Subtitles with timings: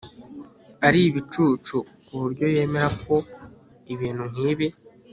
[0.87, 3.15] Ari ibicucu kuburyo yemera ko
[3.93, 4.67] ibintu nkibi